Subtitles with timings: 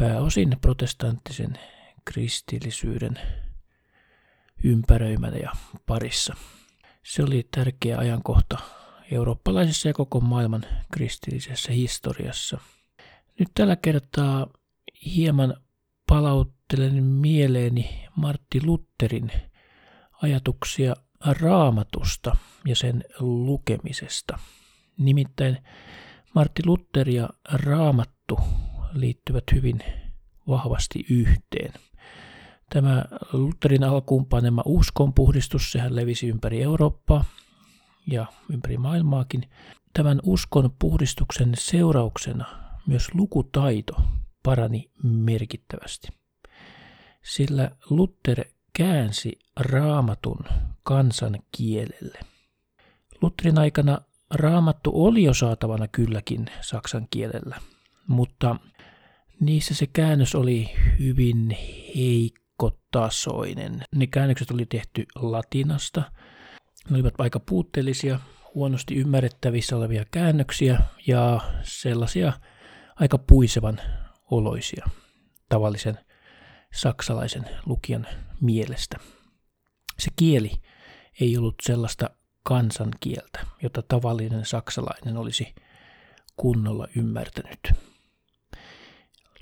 [0.00, 1.58] pääosin protestanttisen
[2.04, 3.18] kristillisyyden
[4.64, 5.52] ympäröimänä ja
[5.86, 6.36] parissa.
[7.02, 8.58] Se oli tärkeä ajankohta
[9.10, 12.58] eurooppalaisessa ja koko maailman kristillisessä historiassa–
[13.38, 14.46] nyt tällä kertaa
[15.16, 15.56] hieman
[16.06, 19.30] palauttelen mieleeni Martti Lutterin
[20.22, 24.38] ajatuksia raamatusta ja sen lukemisesta.
[24.98, 25.58] Nimittäin
[26.34, 28.38] Martti Luther ja raamattu
[28.92, 29.80] liittyvät hyvin
[30.48, 31.72] vahvasti yhteen.
[32.70, 37.24] Tämä Lutherin alkuun panema uskonpuhdistus, sehän levisi ympäri Eurooppaa
[38.06, 39.42] ja ympäri maailmaakin.
[39.92, 42.44] Tämän uskon puhdistuksen seurauksena
[42.86, 43.94] myös lukutaito
[44.42, 46.08] parani merkittävästi.
[47.22, 50.44] Sillä Luther käänsi raamatun
[50.82, 52.18] kansan kielelle.
[53.22, 53.98] Lutherin aikana
[54.30, 57.60] raamattu oli jo saatavana kylläkin saksan kielellä,
[58.06, 58.56] mutta
[59.40, 61.56] niissä se käännös oli hyvin
[62.62, 63.84] heikkotasoinen.
[63.94, 66.02] Ne käännökset oli tehty latinasta,
[66.90, 68.20] ne olivat aika puutteellisia,
[68.54, 72.32] huonosti ymmärrettävissä olevia käännöksiä ja sellaisia
[72.96, 73.80] aika puisevan
[74.30, 74.86] oloisia
[75.48, 75.98] tavallisen
[76.74, 78.06] saksalaisen lukijan
[78.40, 78.96] mielestä.
[79.98, 80.50] Se kieli
[81.20, 82.10] ei ollut sellaista
[82.42, 85.54] kansankieltä, jota tavallinen saksalainen olisi
[86.36, 87.72] kunnolla ymmärtänyt.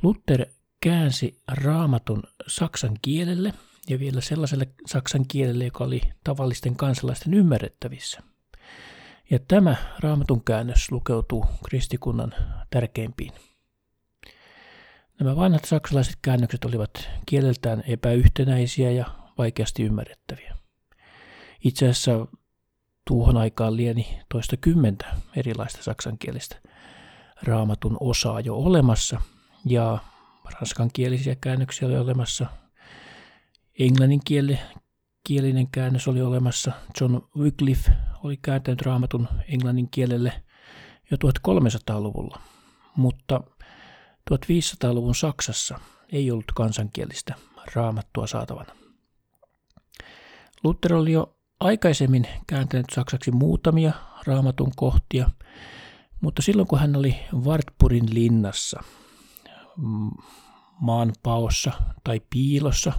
[0.03, 0.47] Luther
[0.85, 3.55] käänsi raamatun saksan kielelle
[3.89, 8.23] ja vielä sellaiselle saksan kielelle, joka oli tavallisten kansalaisten ymmärrettävissä.
[9.31, 12.35] Ja tämä raamatun käännös lukeutuu kristikunnan
[12.71, 13.33] tärkeimpiin.
[15.21, 19.07] Nämä vanhat saksalaiset käännökset olivat kieleltään epäyhtenäisiä ja
[19.39, 20.57] vaikeasti ymmärrettäviä.
[21.65, 22.27] Itse asiassa
[23.07, 25.07] tuohon aikaan lieni toista kymmentä
[25.37, 26.57] erilaista saksankielistä
[27.43, 29.21] raamatun osaa jo olemassa
[29.65, 29.99] ja
[30.53, 32.47] ranskankielisiä käännöksiä oli olemassa.
[33.79, 36.73] Englanninkielinen käännös oli olemassa.
[37.01, 40.43] John Wycliffe oli kääntänyt raamatun englannin kielelle
[41.11, 42.41] jo 1300-luvulla,
[42.97, 43.41] mutta
[44.31, 45.81] 1500-luvun Saksassa
[46.13, 47.35] ei ollut kansankielistä
[47.75, 48.77] raamattua saatavana.
[50.65, 53.93] Luther oli jo aikaisemmin kääntänyt saksaksi muutamia
[54.27, 55.31] raamatun kohtia,
[56.21, 58.81] mutta silloin kun hän oli Wartburgin linnassa,
[60.81, 61.73] maanpaossa
[62.05, 62.93] tai piilossa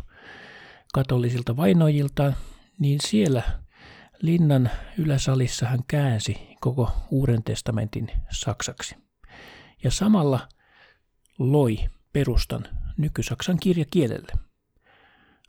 [0.94, 2.36] katolisilta vainojiltaan,
[2.80, 3.44] niin siellä
[4.22, 8.96] linnan yläsalissa hän käänsi koko Uuden testamentin saksaksi.
[9.84, 10.47] Ja samalla
[11.40, 11.78] loi
[12.13, 14.31] perustan nykysaksan kirjakielelle.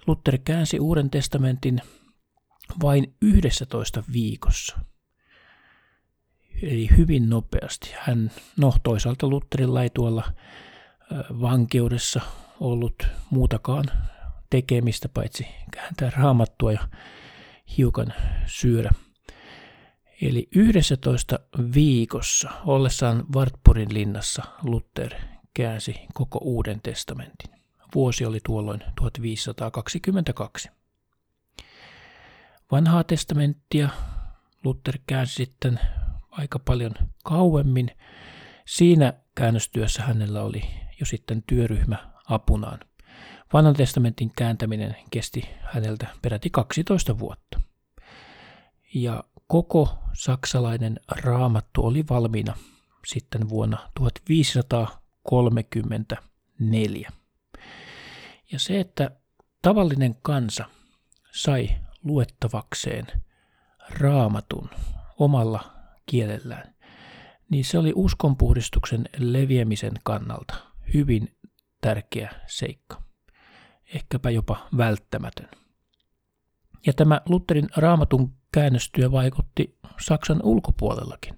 [0.06, 1.80] Luther käänsi Uuden testamentin
[2.82, 4.78] vain 11 viikossa.
[6.62, 7.90] Eli hyvin nopeasti.
[7.98, 10.32] Hän, no toisaalta Lutherilla ei tuolla
[11.40, 12.20] vankeudessa
[12.60, 13.84] ollut muutakaan
[14.50, 16.88] tekemistä, paitsi kääntää raamattua ja
[17.76, 18.14] hiukan
[18.46, 18.90] syödä.
[20.22, 21.38] Eli 11
[21.74, 25.14] viikossa ollessaan Wartburgin linnassa Luther
[25.54, 27.50] käänsi koko Uuden testamentin.
[27.94, 30.68] Vuosi oli tuolloin 1522.
[32.72, 33.88] Vanhaa testamenttia
[34.64, 35.80] Luther käänsi sitten
[36.30, 36.92] aika paljon
[37.24, 37.90] kauemmin.
[38.66, 40.62] Siinä käännöstyössä hänellä oli
[41.00, 42.80] jo sitten työryhmä apunaan.
[43.52, 47.60] Vanhan testamentin kääntäminen kesti häneltä peräti 12 vuotta.
[48.94, 52.56] Ja koko saksalainen raamattu oli valmiina
[53.06, 57.10] sitten vuonna 1500 34.
[58.52, 59.10] Ja se, että
[59.62, 60.64] tavallinen kansa
[61.32, 61.70] sai
[62.04, 63.06] luettavakseen
[63.88, 64.70] raamatun
[65.18, 65.72] omalla
[66.06, 66.74] kielellään,
[67.50, 70.54] niin se oli uskonpuhdistuksen leviämisen kannalta
[70.94, 71.36] hyvin
[71.80, 73.02] tärkeä seikka,
[73.94, 75.48] ehkäpä jopa välttämätön.
[76.86, 81.36] Ja tämä Lutherin raamatun käännöstyö vaikutti Saksan ulkopuolellakin.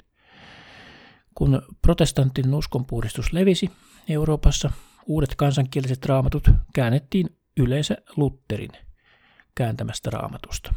[1.35, 3.71] Kun protestantin uskonpuhdistus levisi
[4.09, 4.71] Euroopassa,
[5.07, 8.73] uudet kansankieliset raamatut käännettiin yleensä Lutherin
[9.55, 10.75] kääntämästä raamatusta.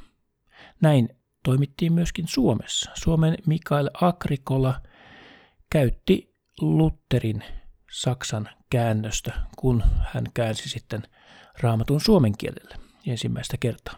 [0.81, 1.09] Näin
[1.43, 2.91] toimittiin myöskin Suomessa.
[2.93, 4.81] Suomen Mikael Agrikola
[5.69, 7.43] käytti Lutherin
[7.91, 9.83] Saksan käännöstä, kun
[10.13, 11.03] hän käänsi sitten
[11.59, 12.75] raamatun suomen kielelle
[13.07, 13.95] ensimmäistä kertaa.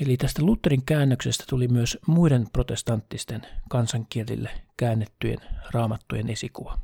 [0.00, 5.38] Eli tästä Lutherin käännöksestä tuli myös muiden protestanttisten kansankielille käännettyjen
[5.70, 6.78] raamattujen esikuva.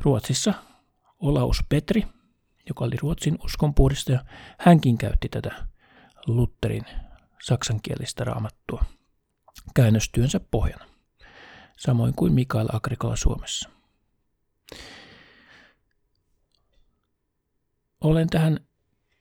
[0.00, 0.54] Ruotsissa
[1.18, 2.06] Olaus Petri,
[2.68, 4.24] joka oli Ruotsin uskonpuhdistaja,
[4.58, 5.66] hänkin käytti tätä
[6.26, 6.84] Lutherin
[7.42, 8.84] saksankielistä raamattua
[9.74, 10.84] käännöstyönsä pohjana,
[11.78, 13.81] samoin kuin Mikael Agrikola Suomessa.
[18.00, 18.60] Olen tähän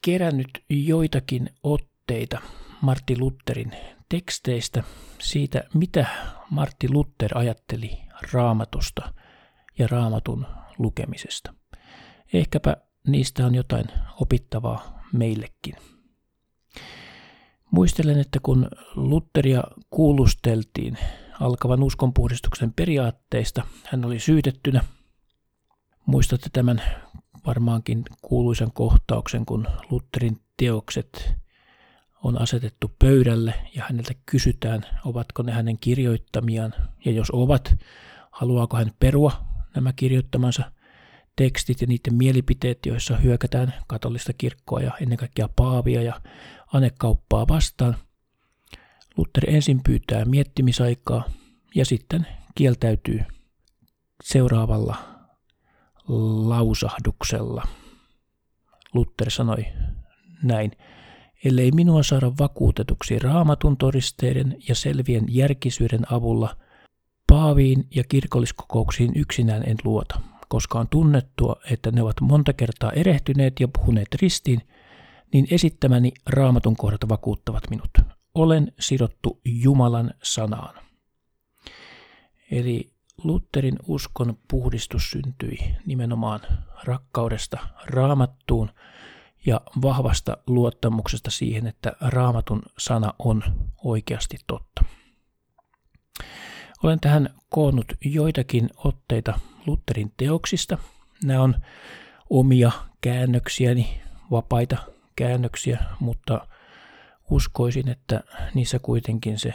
[0.05, 2.41] kerännyt joitakin otteita
[2.81, 3.71] Martti Lutherin
[4.09, 4.83] teksteistä
[5.19, 6.05] siitä, mitä
[6.49, 7.99] Martti Luther ajatteli
[8.33, 9.13] raamatusta
[9.79, 10.45] ja raamatun
[10.77, 11.53] lukemisesta.
[12.33, 12.77] Ehkäpä
[13.07, 13.85] niistä on jotain
[14.21, 15.75] opittavaa meillekin.
[17.71, 20.97] Muistelen, että kun Lutheria kuulusteltiin
[21.39, 24.83] alkavan uskonpuhdistuksen periaatteista, hän oli syytettynä.
[26.11, 26.81] Muistatte tämän
[27.45, 31.35] varmaankin kuuluisan kohtauksen, kun Lutherin teokset
[32.23, 36.73] on asetettu pöydälle ja häneltä kysytään, ovatko ne hänen kirjoittamiaan,
[37.05, 37.75] ja jos ovat,
[38.31, 39.31] haluaako hän perua
[39.75, 40.71] nämä kirjoittamansa
[41.35, 46.21] tekstit ja niiden mielipiteet, joissa hyökätään katolista kirkkoa ja ennen kaikkea paavia ja
[46.73, 47.95] anekauppaa vastaan.
[49.17, 51.23] Luther ensin pyytää miettimisaikaa
[51.75, 53.21] ja sitten kieltäytyy
[54.23, 55.10] seuraavalla
[56.47, 57.67] lausahduksella.
[58.93, 59.65] Luther sanoi
[60.43, 60.71] näin,
[61.45, 66.55] ellei minua saada vakuutetuksi raamatun todisteiden ja selvien järkisyyden avulla,
[67.27, 73.59] paaviin ja kirkolliskokouksiin yksinään en luota, koska on tunnettua, että ne ovat monta kertaa erehtyneet
[73.59, 74.61] ja puhuneet ristiin,
[75.33, 77.89] niin esittämäni raamatun kohdat vakuuttavat minut.
[78.35, 80.75] Olen sidottu Jumalan sanaan.
[82.51, 82.90] Eli
[83.23, 86.39] Lutherin uskon puhdistus syntyi nimenomaan
[86.83, 88.71] rakkaudesta raamattuun
[89.45, 93.43] ja vahvasta luottamuksesta siihen, että raamatun sana on
[93.83, 94.85] oikeasti totta.
[96.83, 100.77] Olen tähän koonnut joitakin otteita Lutherin teoksista.
[101.23, 101.55] Nämä on
[102.29, 102.71] omia
[103.01, 104.01] käännöksiäni,
[104.31, 104.77] vapaita
[105.15, 106.47] käännöksiä, mutta
[107.29, 109.53] uskoisin, että niissä kuitenkin se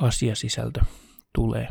[0.00, 0.80] asiasisältö
[1.34, 1.68] tulee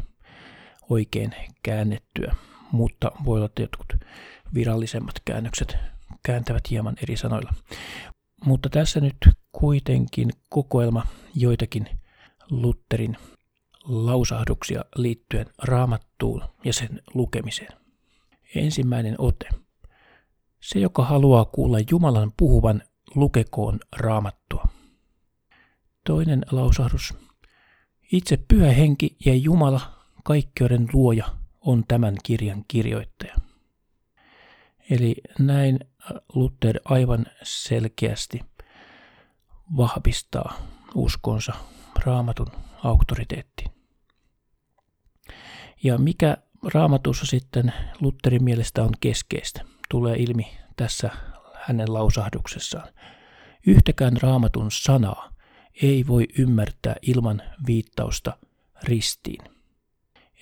[0.92, 2.36] oikein käännettyä,
[2.72, 3.94] mutta voi olla, että jotkut
[4.54, 5.78] virallisemmat käännökset
[6.24, 7.54] kääntävät hieman eri sanoilla.
[8.46, 9.18] Mutta tässä nyt
[9.52, 11.04] kuitenkin kokoelma
[11.36, 11.90] joitakin
[12.50, 13.18] Lutherin
[13.84, 17.74] lausahduksia liittyen raamattuun ja sen lukemiseen.
[18.56, 19.50] Ensimmäinen ote.
[20.62, 22.82] Se, joka haluaa kuulla Jumalan puhuvan,
[23.16, 24.66] lukekoon raamattua.
[26.06, 27.14] Toinen lausahdus.
[28.12, 31.26] Itse pyhä henki ja Jumala, kaikkeuden luoja,
[31.62, 33.36] on tämän kirjan kirjoittaja.
[34.90, 35.80] Eli näin
[36.34, 38.42] Luther aivan selkeästi
[39.78, 40.54] vahvistaa
[40.96, 41.54] uskonsa
[42.06, 42.48] raamatun
[42.84, 43.72] auktoriteettiin.
[45.84, 46.38] Ja mikä
[46.74, 51.10] raamatussa sitten Lutherin mielestä on keskeistä, tulee ilmi tässä
[51.62, 52.88] hänen lausahduksessaan.
[53.68, 55.32] Yhtäkään raamatun sanaa
[55.82, 58.38] ei voi ymmärtää ilman viittausta
[58.84, 59.61] ristiin.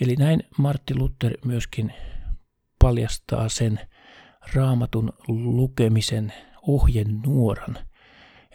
[0.02, 1.94] Eli näin Martti Luther myöskin
[2.82, 3.80] paljastaa sen
[4.54, 7.78] raamatun lukemisen ohjenuoran,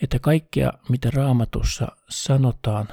[0.02, 2.88] että kaikkea mitä raamatussa sanotaan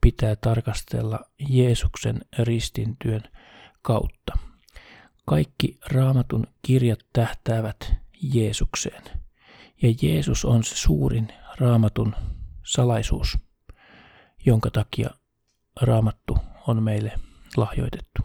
[0.00, 3.22] pitää tarkastella Jeesuksen ristintyön
[3.82, 4.38] kautta.
[5.26, 7.94] Kaikki raamatun kirjat tähtäävät
[8.34, 9.02] Jeesukseen.
[9.82, 11.28] Ja Jeesus on se suurin
[11.58, 12.14] raamatun
[12.62, 13.38] salaisuus,
[14.46, 15.10] jonka takia
[15.80, 17.12] raamattu on meille
[17.56, 18.22] lahjoitettu.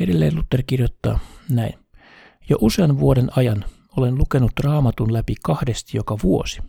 [0.00, 1.18] Edelleen Luther kirjoittaa
[1.50, 1.78] näin.
[2.48, 3.64] Jo usean vuoden ajan
[3.96, 6.60] olen lukenut raamatun läpi kahdesti joka vuosi.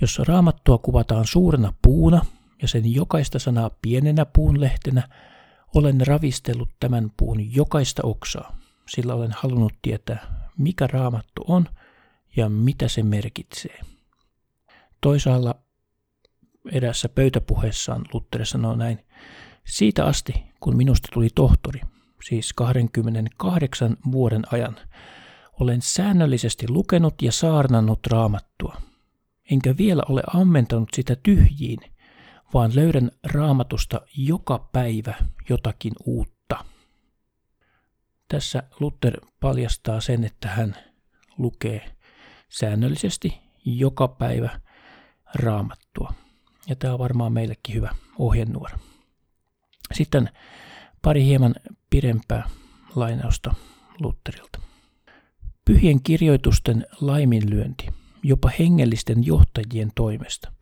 [0.00, 2.24] Jossa raamattua kuvataan suurena puuna
[2.62, 5.08] ja sen jokaista sanaa pienenä puun lehtenä,
[5.74, 8.56] olen ravistellut tämän puun jokaista oksaa,
[8.88, 11.68] sillä olen halunnut tietää, mikä raamattu on
[12.36, 13.80] ja mitä se merkitsee.
[15.00, 15.54] Toisaalla
[16.72, 19.06] edessä pöytäpuheessaan Luther sanoo näin,
[19.66, 21.80] siitä asti kun minusta tuli tohtori,
[22.24, 24.76] siis 28 vuoden ajan,
[25.60, 28.76] olen säännöllisesti lukenut ja saarnannut raamattua.
[29.50, 31.78] enkä vielä ole ammentanut sitä tyhjiin,
[32.54, 35.14] vaan löydän raamatusta joka päivä
[35.48, 36.64] jotakin uutta.
[38.28, 40.76] Tässä Luther paljastaa sen, että hän
[41.38, 41.96] lukee
[42.48, 44.60] säännöllisesti joka päivä
[45.34, 46.14] raamattua.
[46.68, 48.78] Ja tämä on varmaan meillekin hyvä ohjenuora.
[49.92, 50.30] Sitten
[51.02, 51.54] pari hieman
[51.90, 52.48] pidempää
[52.94, 53.54] lainausta
[54.00, 54.58] Lutterilta.
[55.64, 57.86] Pyhien kirjoitusten laiminlyönti,
[58.22, 60.52] jopa hengellisten johtajien toimesta,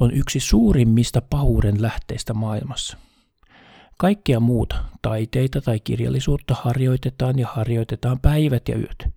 [0.00, 2.96] on yksi suurimmista pahuuden lähteistä maailmassa.
[3.98, 9.08] Kaikkea muuta, taiteita tai kirjallisuutta harjoitetaan ja harjoitetaan päivät ja yöt,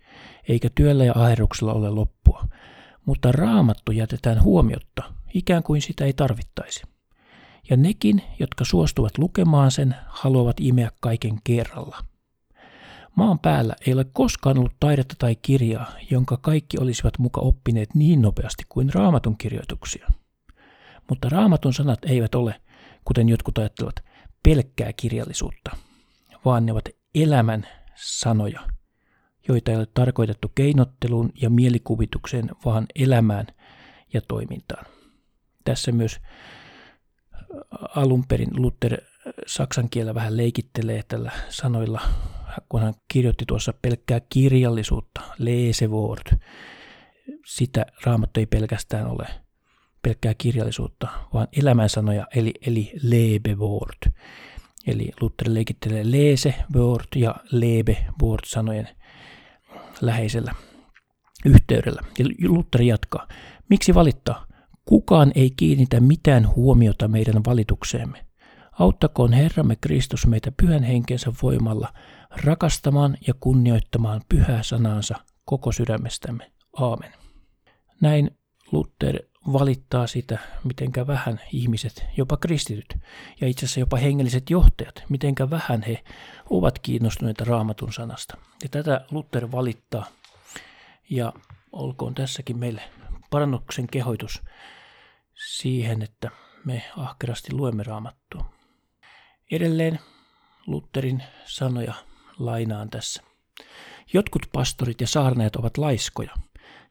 [0.49, 2.47] eikä työllä ja aherruksella ole loppua,
[3.05, 6.94] mutta raamattu jätetään huomiotta, ikään kuin sitä ei tarvittaisi.
[7.69, 11.97] Ja nekin, jotka suostuvat lukemaan sen, haluavat imeä kaiken kerralla.
[13.15, 18.21] Maan päällä ei ole koskaan ollut taidetta tai kirjaa, jonka kaikki olisivat muka oppineet niin
[18.21, 20.07] nopeasti kuin raamatun kirjoituksia.
[21.09, 22.61] Mutta raamatun sanat eivät ole,
[23.05, 23.95] kuten jotkut ajattelevat,
[24.43, 25.75] pelkkää kirjallisuutta,
[26.45, 28.61] vaan ne ovat elämän sanoja,
[29.47, 33.47] joita ei ole tarkoitettu keinotteluun ja mielikuvitukseen, vaan elämään
[34.13, 34.85] ja toimintaan.
[35.65, 36.19] Tässä myös
[37.95, 39.01] alun perin Luther
[39.47, 42.01] saksan kielellä vähän leikittelee tällä sanoilla,
[42.69, 46.37] kun hän kirjoitti tuossa pelkkää kirjallisuutta, lesevord.
[47.45, 49.27] Sitä raamattu ei pelkästään ole
[50.01, 54.11] pelkkää kirjallisuutta, vaan elämänsanoja, eli, eli lebevord.
[54.87, 58.87] Eli Luther leikittelee lesevord ja lebevord sanojen
[60.01, 60.55] läheisellä
[61.45, 62.01] yhteydellä.
[62.19, 63.27] Ja Luther jatkaa,
[63.69, 64.47] miksi valittaa?
[64.85, 68.25] Kukaan ei kiinnitä mitään huomiota meidän valitukseemme.
[68.71, 71.93] Auttakoon Herramme Kristus meitä pyhän henkensä voimalla
[72.43, 75.15] rakastamaan ja kunnioittamaan pyhää sanansa
[75.45, 76.51] koko sydämestämme.
[76.79, 77.13] Aamen.
[78.01, 78.31] Näin
[78.71, 79.19] Luther
[79.53, 82.97] valittaa sitä, mitenkä vähän ihmiset, jopa kristityt
[83.41, 86.03] ja itse asiassa jopa hengelliset johtajat, mitenkä vähän he
[86.49, 88.37] ovat kiinnostuneita raamatun sanasta.
[88.63, 90.05] Ja tätä Luther valittaa
[91.09, 91.33] ja
[91.71, 92.81] olkoon tässäkin meille
[93.29, 94.41] parannuksen kehoitus
[95.35, 96.31] siihen, että
[96.65, 98.45] me ahkerasti luemme raamattua.
[99.51, 99.99] Edelleen
[100.67, 101.93] Lutherin sanoja
[102.39, 103.23] lainaan tässä.
[104.13, 106.31] Jotkut pastorit ja saarnaajat ovat laiskoja.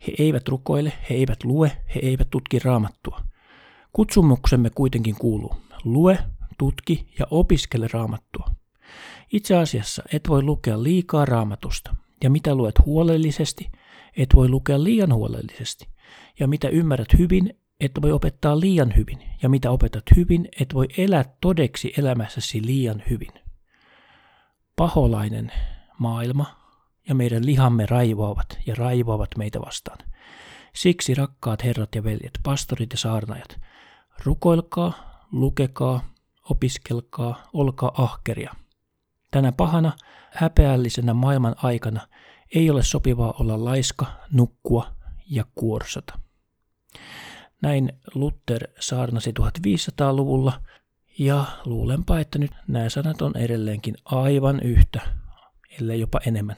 [0.06, 3.20] He eivät rukoile, he eivät lue, he eivät tutki raamattua.
[3.92, 5.56] Kutsumuksemme kuitenkin kuuluu.
[5.84, 6.18] Lue,
[6.58, 8.46] tutki ja opiskele raamattua.
[9.32, 13.70] Itse asiassa et voi lukea liikaa raamatusta, ja mitä luet huolellisesti,
[14.16, 15.88] et voi lukea liian huolellisesti,
[16.40, 20.86] ja mitä ymmärrät hyvin, et voi opettaa liian hyvin, ja mitä opetat hyvin, et voi
[20.98, 23.32] elää todeksi elämässäsi liian hyvin.
[24.76, 25.52] Paholainen
[25.98, 26.56] maailma
[27.08, 29.98] ja meidän lihamme raivoavat ja raivoavat meitä vastaan.
[30.74, 33.60] Siksi rakkaat herrat ja veljet, pastorit ja saarnajat,
[34.24, 34.92] rukoilkaa,
[35.32, 36.04] lukekaa,
[36.50, 38.54] opiskelkaa, olkaa ahkeria.
[39.30, 39.92] Tänä pahana,
[40.30, 42.08] häpeällisenä maailman aikana
[42.54, 44.86] ei ole sopivaa olla laiska, nukkua
[45.30, 46.18] ja kuorsata.
[47.64, 50.62] Näin Luther saarnasi 1500-luvulla
[51.18, 55.00] ja luulenpa, että nyt nämä sanat on edelleenkin aivan yhtä,
[55.80, 56.56] ellei jopa enemmän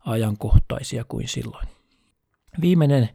[0.00, 1.68] ajankohtaisia kuin silloin.
[2.60, 3.08] Viimeinen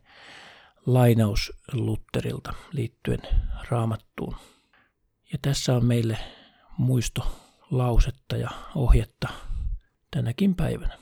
[0.85, 3.21] lainaus Lutterilta liittyen
[3.69, 4.35] raamattuun.
[5.31, 6.17] Ja tässä on meille
[6.77, 7.27] muisto
[7.71, 9.27] lausetta ja ohjetta
[10.11, 10.97] tänäkin päivänä.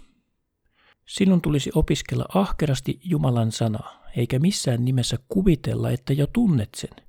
[1.06, 7.05] Sinun tulisi opiskella ahkerasti Jumalan sanaa, eikä missään nimessä kuvitella, että jo tunnet sen.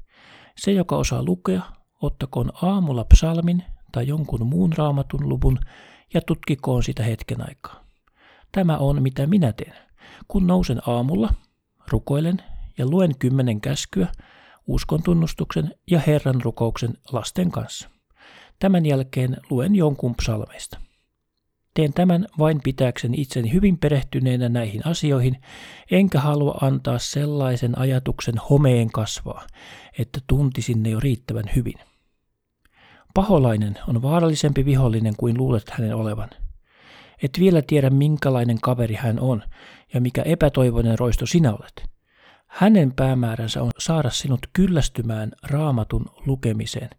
[0.57, 1.63] Se, joka osaa lukea,
[2.03, 5.59] ottakoon aamulla psalmin tai jonkun muun raamatun luvun
[6.15, 7.85] ja tutkikoon sitä hetken aikaa.
[8.53, 9.75] Tämä on, mitä minä teen.
[10.29, 11.35] Kun nousen aamulla,
[11.89, 12.43] rukoilen
[12.79, 14.09] ja luen kymmenen käskyä,
[14.67, 17.89] uskon tunnustuksen ja Herran rukouksen lasten kanssa.
[18.59, 20.84] Tämän jälkeen luen jonkun psalmeista.
[21.75, 25.37] Teen tämän vain pitääkseni itseni hyvin perehtyneenä näihin asioihin,
[25.91, 29.47] enkä halua antaa sellaisen ajatuksen homeen kasvaa,
[29.99, 31.75] että tuntisin ne jo riittävän hyvin.
[33.15, 36.31] Paholainen on vaarallisempi vihollinen kuin luulet hänen olevan.
[37.23, 39.43] Et vielä tiedä, minkälainen kaveri hän on
[39.95, 41.91] ja mikä epätoivoinen roisto sinä olet.
[42.47, 46.91] Hänen päämääränsä on saada sinut kyllästymään raamatun lukemiseen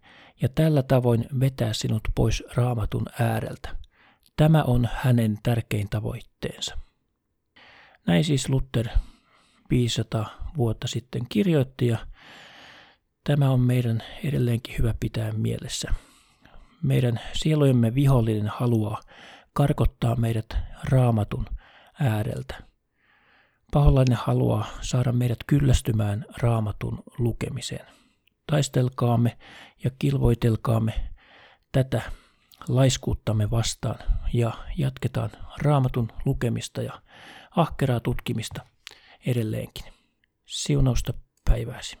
[0.42, 3.85] ja tällä tavoin vetää sinut pois raamatun ääreltä.
[4.36, 6.78] Tämä on hänen tärkein tavoitteensa.
[8.06, 8.88] Näin siis Luther
[9.70, 11.98] 500 vuotta sitten kirjoitti ja
[13.24, 15.94] tämä on meidän edelleenkin hyvä pitää mielessä.
[16.82, 19.00] Meidän sielujemme vihollinen haluaa
[19.52, 21.46] karkottaa meidät raamatun
[22.00, 22.54] ääreltä.
[23.72, 27.86] Paholainen haluaa saada meidät kyllästymään raamatun lukemiseen.
[28.46, 29.38] Taistelkaamme
[29.84, 30.92] ja kilvoitelkaamme
[31.72, 32.02] tätä
[32.68, 33.98] laiskuuttamme vastaan
[34.32, 35.30] ja jatketaan
[35.62, 37.02] raamatun lukemista ja
[37.56, 38.66] ahkeraa tutkimista
[39.26, 39.84] edelleenkin.
[40.46, 41.14] Siunausta
[41.50, 41.98] päivääsi.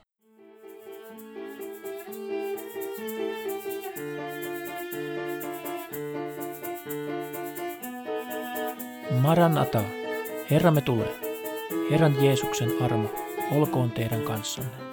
[9.20, 9.82] Maranata,
[10.50, 11.20] Herramme tulee.
[11.90, 13.14] Herran Jeesuksen armo
[13.52, 14.85] olkoon teidän kanssanne.